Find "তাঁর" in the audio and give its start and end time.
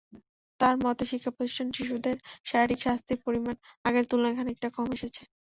0.59-0.75